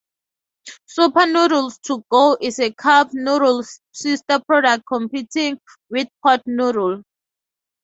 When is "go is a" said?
2.09-2.73